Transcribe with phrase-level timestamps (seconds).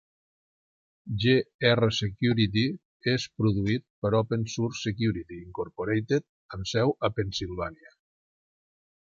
[1.23, 2.63] Grsecurity
[3.13, 6.27] és produït per Open Source Security, Incorporated,
[6.59, 7.95] amb seu a Pennsylvania.